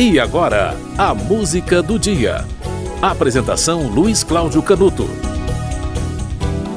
E 0.00 0.20
agora, 0.20 0.76
a 0.96 1.12
música 1.12 1.82
do 1.82 1.98
dia. 1.98 2.44
Apresentação 3.02 3.88
Luiz 3.88 4.22
Cláudio 4.22 4.62
Canuto. 4.62 5.10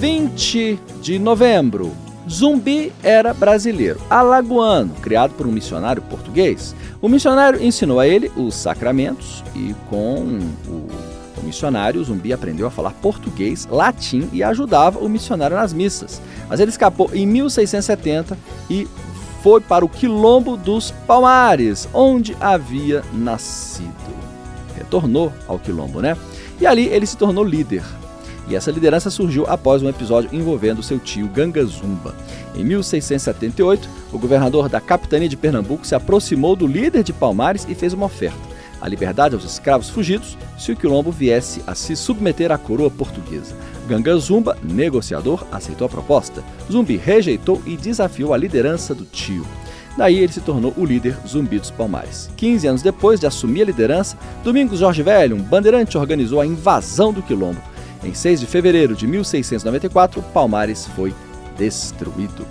20 0.00 0.80
de 1.02 1.18
novembro. 1.18 1.92
Zumbi 2.26 2.90
era 3.02 3.34
brasileiro, 3.34 4.00
alagoano, 4.08 4.94
criado 4.94 5.34
por 5.34 5.46
um 5.46 5.52
missionário 5.52 6.00
português. 6.00 6.74
O 7.02 7.08
missionário 7.08 7.62
ensinou 7.62 8.00
a 8.00 8.08
ele 8.08 8.32
os 8.34 8.54
sacramentos 8.54 9.44
e 9.54 9.74
com 9.90 10.38
o, 10.66 11.44
missionário, 11.44 12.00
o 12.00 12.04
zumbi 12.04 12.32
aprendeu 12.32 12.66
a 12.66 12.70
falar 12.70 12.92
português, 12.92 13.66
latim 13.70 14.26
e 14.32 14.42
ajudava 14.42 14.98
o 14.98 15.08
missionário 15.08 15.58
nas 15.58 15.74
missas. 15.74 16.22
Mas 16.48 16.60
ele 16.60 16.70
escapou 16.70 17.10
em 17.12 17.26
1670 17.26 18.38
e 18.70 18.88
foi 19.42 19.60
para 19.60 19.84
o 19.84 19.88
Quilombo 19.88 20.56
dos 20.56 20.92
Palmares, 21.06 21.88
onde 21.92 22.36
havia 22.40 23.02
nascido. 23.12 23.92
Retornou 24.76 25.32
ao 25.48 25.58
Quilombo, 25.58 26.00
né? 26.00 26.16
E 26.60 26.66
ali 26.66 26.86
ele 26.86 27.06
se 27.06 27.16
tornou 27.16 27.42
líder. 27.42 27.82
E 28.48 28.54
essa 28.54 28.70
liderança 28.70 29.10
surgiu 29.10 29.44
após 29.48 29.82
um 29.82 29.88
episódio 29.88 30.30
envolvendo 30.32 30.82
seu 30.82 30.98
tio 30.98 31.26
Gangazumba. 31.28 32.14
Em 32.54 32.64
1678, 32.64 33.88
o 34.12 34.18
governador 34.18 34.68
da 34.68 34.80
capitania 34.80 35.28
de 35.28 35.36
Pernambuco 35.36 35.86
se 35.86 35.94
aproximou 35.94 36.54
do 36.54 36.66
líder 36.66 37.02
de 37.02 37.12
Palmares 37.12 37.66
e 37.68 37.74
fez 37.74 37.92
uma 37.92 38.06
oferta: 38.06 38.38
a 38.82 38.88
liberdade 38.88 39.34
aos 39.36 39.44
escravos 39.44 39.88
fugidos 39.88 40.36
se 40.58 40.72
o 40.72 40.76
quilombo 40.76 41.12
viesse 41.12 41.62
a 41.66 41.74
se 41.74 41.94
submeter 41.94 42.50
à 42.50 42.58
coroa 42.58 42.90
portuguesa. 42.90 43.54
Ganga 43.88 44.16
Zumba, 44.16 44.58
negociador, 44.62 45.46
aceitou 45.52 45.86
a 45.86 45.88
proposta. 45.88 46.42
Zumbi 46.70 46.96
rejeitou 46.96 47.62
e 47.64 47.76
desafiou 47.76 48.34
a 48.34 48.36
liderança 48.36 48.94
do 48.94 49.04
tio. 49.04 49.46
Daí 49.96 50.18
ele 50.18 50.32
se 50.32 50.40
tornou 50.40 50.74
o 50.76 50.84
líder 50.84 51.16
Zumbi 51.26 51.58
dos 51.58 51.70
Palmares. 51.70 52.28
15 52.36 52.66
anos 52.66 52.82
depois 52.82 53.20
de 53.20 53.26
assumir 53.26 53.62
a 53.62 53.66
liderança, 53.66 54.18
Domingos 54.42 54.80
Jorge 54.80 55.02
Velho, 55.02 55.36
um 55.36 55.42
bandeirante, 55.42 55.96
organizou 55.96 56.40
a 56.40 56.46
invasão 56.46 57.12
do 57.12 57.22
Quilombo. 57.22 57.60
Em 58.02 58.14
6 58.14 58.40
de 58.40 58.46
fevereiro 58.46 58.96
de 58.96 59.06
1694, 59.06 60.20
Palmares 60.34 60.86
foi 60.96 61.14
destruído. 61.56 62.44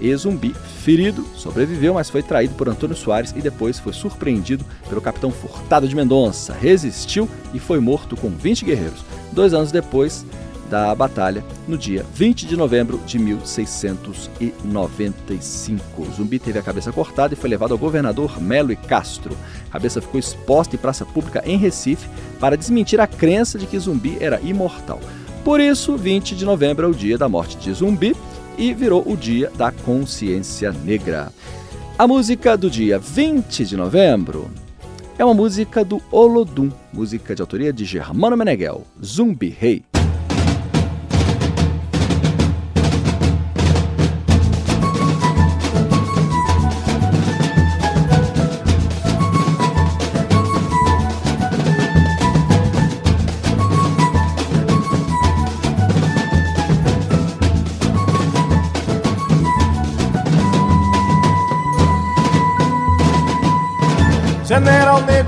E 0.00 0.14
Zumbi, 0.14 0.54
ferido, 0.82 1.24
sobreviveu, 1.34 1.94
mas 1.94 2.10
foi 2.10 2.22
traído 2.22 2.54
por 2.54 2.68
Antônio 2.68 2.96
Soares 2.96 3.34
e 3.36 3.40
depois 3.40 3.78
foi 3.78 3.92
surpreendido 3.92 4.64
pelo 4.88 5.00
capitão 5.00 5.30
Furtado 5.30 5.88
de 5.88 5.96
Mendonça. 5.96 6.54
Resistiu 6.54 7.28
e 7.52 7.58
foi 7.58 7.80
morto 7.80 8.16
com 8.16 8.30
20 8.30 8.64
guerreiros. 8.64 9.04
Dois 9.32 9.54
anos 9.54 9.72
depois, 9.72 10.24
da 10.68 10.94
batalha 10.94 11.42
no 11.66 11.76
dia 11.76 12.06
20 12.14 12.46
de 12.46 12.56
novembro 12.56 13.00
de 13.06 13.18
1695. 13.18 16.06
Zumbi 16.14 16.38
teve 16.38 16.58
a 16.58 16.62
cabeça 16.62 16.92
cortada 16.92 17.34
e 17.34 17.36
foi 17.36 17.50
levado 17.50 17.72
ao 17.72 17.78
governador 17.78 18.40
Melo 18.40 18.70
e 18.70 18.76
Castro. 18.76 19.36
A 19.68 19.72
cabeça 19.72 20.00
ficou 20.00 20.20
exposta 20.20 20.76
em 20.76 20.78
praça 20.78 21.04
pública 21.04 21.42
em 21.44 21.58
Recife 21.58 22.08
para 22.38 22.56
desmentir 22.56 23.00
a 23.00 23.06
crença 23.06 23.58
de 23.58 23.66
que 23.66 23.78
Zumbi 23.78 24.16
era 24.20 24.40
imortal. 24.40 25.00
Por 25.44 25.60
isso, 25.60 25.96
20 25.96 26.34
de 26.36 26.44
novembro 26.44 26.86
é 26.86 26.90
o 26.90 26.94
dia 26.94 27.16
da 27.16 27.28
morte 27.28 27.56
de 27.56 27.72
Zumbi 27.72 28.14
e 28.58 28.74
virou 28.74 29.02
o 29.06 29.16
dia 29.16 29.50
da 29.56 29.70
consciência 29.70 30.72
negra. 30.72 31.32
A 31.96 32.06
música 32.06 32.56
do 32.56 32.68
dia 32.68 32.98
20 32.98 33.64
de 33.64 33.76
novembro 33.76 34.50
é 35.16 35.24
uma 35.24 35.34
música 35.34 35.84
do 35.84 36.02
Olodum, 36.10 36.70
música 36.92 37.34
de 37.34 37.40
autoria 37.40 37.72
de 37.72 37.84
Germano 37.84 38.36
Meneghel, 38.36 38.84
Zumbi 39.02 39.48
Rei. 39.48 39.84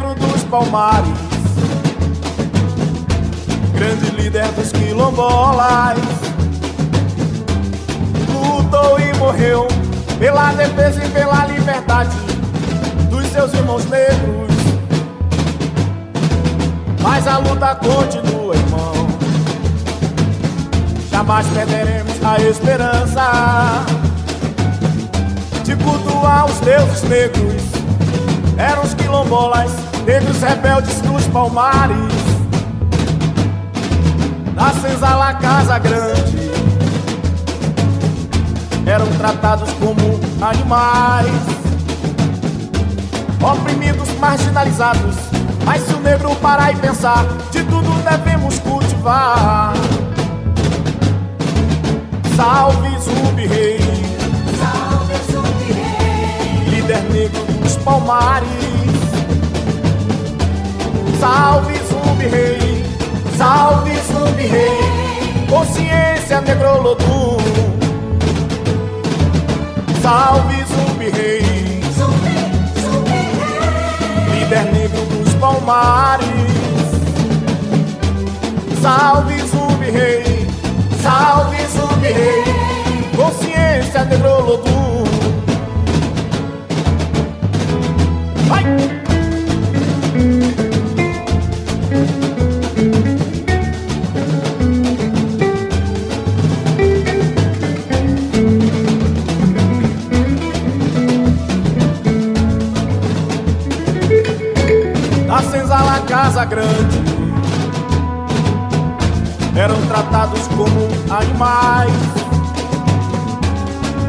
Negro 0.00 0.14
dos 0.14 0.42
Palmares, 0.44 1.12
grande 3.74 4.10
líder 4.12 4.50
dos 4.52 4.72
quilombolas, 4.72 5.98
lutou 8.32 8.98
e 8.98 9.14
morreu 9.18 9.68
pela 10.18 10.52
defesa 10.52 11.04
e 11.04 11.08
pela 11.10 11.44
liberdade 11.44 12.16
dos 13.10 13.26
seus 13.26 13.52
irmãos 13.52 13.84
negros. 13.90 14.50
Mas 17.02 17.26
a 17.26 17.36
luta 17.36 17.74
continua, 17.74 18.56
irmão. 18.56 18.94
Jamais 21.10 21.46
perderemos 21.48 22.24
a 22.24 22.40
esperança 22.40 23.84
de 25.62 25.76
cultuar 25.76 26.46
os 26.46 26.58
deuses 26.60 27.02
negros 27.02 27.79
eram 28.60 28.82
os 28.82 28.92
quilombolas, 28.92 29.70
negros 30.04 30.42
rebeldes 30.42 31.00
dos 31.00 31.26
palmares. 31.28 31.96
Na 34.54 34.70
senzala 34.74 35.32
Casa 35.34 35.78
Grande, 35.78 36.50
eram 38.84 39.06
tratados 39.16 39.70
como 39.74 40.20
animais, 40.44 41.32
oprimidos, 43.42 44.10
marginalizados. 44.18 45.16
Mas 45.64 45.82
se 45.82 45.94
o 45.94 46.00
negro 46.00 46.34
parar 46.36 46.72
e 46.72 46.76
pensar, 46.76 47.24
de 47.50 47.62
tudo 47.64 47.90
devemos 48.02 48.58
cultivar. 48.58 49.72
Salve 52.36 52.98
Zumbi 52.98 53.46
Rei, 53.46 53.78
salve 54.58 55.14
Zumbi 55.32 55.72
Rei, 55.72 56.64
líder 56.68 57.02
negro 57.10 57.49
palmares. 57.84 58.48
Salve 61.18 61.74
Zumbi 61.88 62.26
Rei, 62.26 62.84
salve 63.36 63.94
Zumbi 64.10 64.46
Rei, 64.46 64.78
consciência 65.48 66.40
negrolodum. 66.40 67.38
Salve 70.00 70.64
Zumbi 70.64 71.10
Rei, 71.10 71.82
Zumbi, 71.94 72.36
Zumbi 72.80 73.20
Rei, 73.38 74.40
líder 74.40 74.64
negro 74.72 75.04
dos 75.06 75.34
palmares. 75.34 76.26
Salve 78.80 79.38
Zumbi 79.46 79.90
Rei, 79.90 80.46
salve 81.02 81.66
Zumbi 81.66 82.08
Rei, 82.08 82.44
consciência 83.14 84.04
negrolodum. 84.06 85.09
Casa 106.10 106.44
Grande 106.44 106.98
eram 109.56 109.80
tratados 109.86 110.40
como 110.48 110.88
animais, 111.08 111.92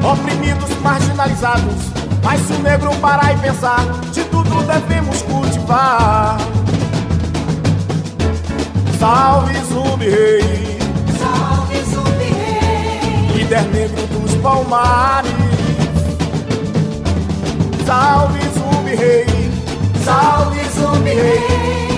oprimidos, 0.04 0.70
marginalizados. 0.82 1.92
Mas 2.24 2.42
se 2.42 2.54
o 2.54 2.60
negro 2.60 2.90
parar 2.96 3.36
e 3.36 3.38
pensar, 3.38 3.86
de 4.12 4.24
tudo 4.24 4.64
devemos 4.64 5.22
cultivar. 5.22 6.38
Salve 9.00 9.54
Zumbi 9.66 10.10
Rei, 10.10 10.80
salve 11.20 11.84
Zumbi 11.84 12.34
Rei, 12.34 13.38
líder 13.38 13.62
negro 13.66 14.08
dos 14.08 14.34
palmares. 14.42 15.32
Salve 17.86 18.40
Zumbi 18.56 18.96
Rei, 18.96 19.52
salve 20.04 20.62
Zumbi 20.74 21.10
Rei, 21.12 21.91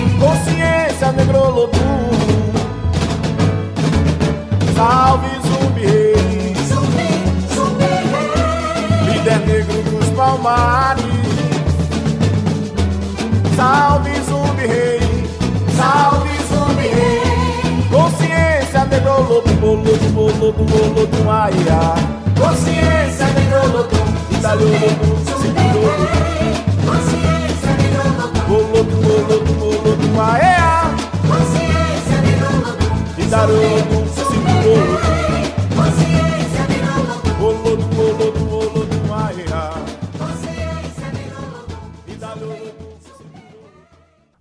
consciência 0.94 1.12
negrolodum. 1.12 1.74
Salve 4.76 5.28
Zumbi 5.42 5.86
Rei, 5.86 6.54
Zumbi, 6.68 7.54
Zumbi 7.54 7.84
Rei, 7.84 9.12
líder 9.12 9.38
negro 9.46 9.82
dos 9.82 10.08
palmares. 10.10 11.04
Salve 13.56 14.12
Zumbi 14.22 14.66
Rei, 14.66 15.00
salve 15.76 16.30
Zumbi 16.48 16.88
Rei, 16.88 17.22
consciência 17.90 18.84
negrolodum, 18.84 19.56
bolodum, 19.56 20.12
bolodum, 20.12 20.66
bolodum, 20.66 21.30
aia. 21.30 21.94
consciência 22.38 23.26
negrolodum, 23.26 24.06
Italiolodum, 24.30 25.24
Zumbi 25.24 25.46
segurolodum, 25.46 26.24
Rei, 26.24 26.33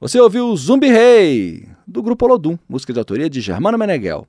Você 0.03 0.19
ouviu 0.19 0.53
Zumbi 0.57 0.88
Rei, 0.88 1.65
do 1.88 2.03
grupo 2.03 2.25
Olodum, 2.25 2.59
música 2.67 2.91
de 2.91 3.00
autoria 3.00 3.29
de 3.29 3.39
Germano 3.39 3.77
Meneghel. 3.77 4.27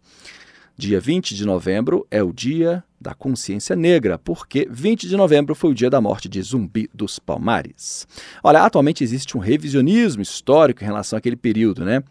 Dia 0.76 1.00
20 1.00 1.35
de 1.35 1.44
novembro 1.44 2.06
é 2.12 2.23
o 2.23 2.32
dia 2.32 2.85
da 3.00 3.12
consciência 3.12 3.75
negra, 3.75 4.17
porque 4.17 4.69
20 4.71 5.09
de 5.09 5.17
novembro 5.17 5.53
foi 5.53 5.73
o 5.73 5.75
dia 5.75 5.91
da 5.91 6.00
morte 6.00 6.29
de 6.29 6.41
Zumbi 6.41 6.88
dos 6.94 7.19
Palmares. 7.19 8.06
Olha, 8.41 8.62
atualmente 8.62 9.03
existe 9.03 9.37
um 9.37 9.41
revisionismo 9.41 10.23
histórico 10.23 10.85
em 10.85 10.87
relação 10.87 11.17
àquele 11.17 11.35
período, 11.35 11.85
né? 11.85 12.05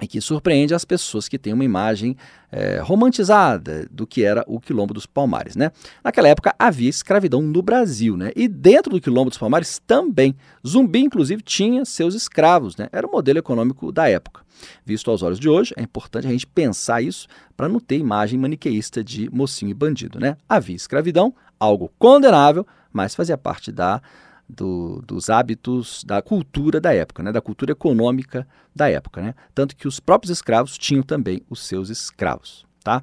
E 0.00 0.06
que 0.06 0.20
surpreende 0.20 0.74
as 0.74 0.84
pessoas 0.84 1.28
que 1.28 1.38
têm 1.38 1.52
uma 1.52 1.64
imagem 1.64 2.16
é, 2.50 2.80
romantizada 2.80 3.86
do 3.90 4.06
que 4.06 4.24
era 4.24 4.44
o 4.46 4.58
Quilombo 4.58 4.94
dos 4.94 5.06
Palmares. 5.06 5.54
Né? 5.54 5.70
Naquela 6.02 6.28
época 6.28 6.54
havia 6.58 6.88
escravidão 6.88 7.42
no 7.42 7.62
Brasil, 7.62 8.16
né? 8.16 8.32
e 8.34 8.48
dentro 8.48 8.92
do 8.92 9.00
Quilombo 9.00 9.30
dos 9.30 9.38
Palmares 9.38 9.80
também. 9.86 10.34
Zumbi, 10.66 11.00
inclusive, 11.00 11.42
tinha 11.42 11.84
seus 11.84 12.14
escravos, 12.14 12.76
né? 12.76 12.88
era 12.92 13.06
o 13.06 13.10
modelo 13.10 13.38
econômico 13.38 13.92
da 13.92 14.08
época. 14.08 14.42
Visto 14.84 15.10
aos 15.10 15.22
olhos 15.22 15.38
de 15.38 15.48
hoje, 15.48 15.74
é 15.76 15.82
importante 15.82 16.26
a 16.26 16.30
gente 16.30 16.46
pensar 16.46 17.02
isso 17.02 17.26
para 17.56 17.68
não 17.68 17.80
ter 17.80 17.96
imagem 17.96 18.38
maniqueísta 18.38 19.02
de 19.02 19.30
mocinho 19.30 19.70
e 19.70 19.74
bandido. 19.74 20.18
Né? 20.18 20.36
Havia 20.48 20.76
escravidão, 20.76 21.34
algo 21.58 21.90
condenável, 21.98 22.66
mas 22.92 23.14
fazia 23.14 23.38
parte 23.38 23.70
da 23.70 24.02
do, 24.50 25.02
dos 25.06 25.30
hábitos 25.30 26.02
da 26.04 26.20
cultura 26.20 26.80
da 26.80 26.92
época, 26.94 27.22
né, 27.22 27.32
da 27.32 27.40
cultura 27.40 27.72
econômica 27.72 28.46
da 28.74 28.88
época. 28.90 29.22
Né? 29.22 29.34
Tanto 29.54 29.76
que 29.76 29.88
os 29.88 30.00
próprios 30.00 30.30
escravos 30.30 30.76
tinham 30.76 31.02
também 31.02 31.42
os 31.48 31.66
seus 31.66 31.88
escravos. 31.88 32.66
Tá? 32.82 33.02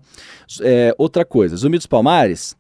É, 0.61 0.93
outra 0.97 1.23
coisa, 1.23 1.55
Zumbi 1.55 1.77
dos 1.77 1.85
Palmares 1.85 2.55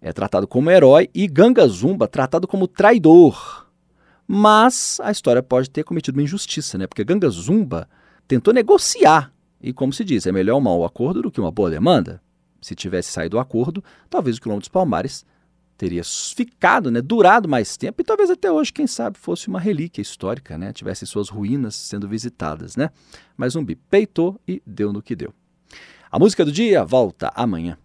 é 0.00 0.12
tratado 0.12 0.48
como 0.48 0.70
herói 0.70 1.08
e 1.14 1.26
Ganga 1.26 1.66
Zumba 1.68 2.08
tratado 2.08 2.48
como 2.48 2.66
traidor. 2.66 3.66
Mas 4.26 4.98
a 5.02 5.10
história 5.10 5.42
pode 5.42 5.68
ter 5.68 5.84
cometido 5.84 6.18
uma 6.18 6.24
injustiça, 6.24 6.78
né? 6.78 6.86
porque 6.86 7.04
Ganga 7.04 7.28
Zumba 7.28 7.88
tentou 8.26 8.52
negociar. 8.54 9.32
E 9.60 9.72
como 9.72 9.92
se 9.92 10.04
diz, 10.04 10.26
é 10.26 10.32
melhor 10.32 10.56
um 10.56 10.60
mau 10.60 10.84
acordo 10.84 11.22
do 11.22 11.30
que 11.30 11.40
uma 11.40 11.50
boa 11.50 11.70
demanda. 11.70 12.20
Se 12.60 12.74
tivesse 12.74 13.12
saído 13.12 13.36
o 13.36 13.40
acordo, 13.40 13.82
talvez 14.08 14.36
o 14.36 14.40
quilômetro 14.40 14.62
dos 14.62 14.72
Palmares 14.72 15.24
teria 15.82 16.04
ficado, 16.04 16.92
né, 16.92 17.02
durado 17.02 17.48
mais 17.48 17.76
tempo 17.76 18.00
e 18.00 18.04
talvez 18.04 18.30
até 18.30 18.52
hoje, 18.52 18.72
quem 18.72 18.86
sabe, 18.86 19.18
fosse 19.18 19.48
uma 19.48 19.58
relíquia 19.58 20.00
histórica, 20.00 20.56
né, 20.56 20.72
tivesse 20.72 21.04
suas 21.04 21.28
ruínas 21.28 21.74
sendo 21.74 22.06
visitadas, 22.06 22.76
né? 22.76 22.90
Mas 23.36 23.54
Zumbi 23.54 23.74
peitou 23.74 24.40
e 24.46 24.62
deu 24.64 24.92
no 24.92 25.02
que 25.02 25.16
deu. 25.16 25.34
A 26.08 26.20
música 26.20 26.44
do 26.44 26.52
dia 26.52 26.84
volta 26.84 27.32
amanhã. 27.34 27.76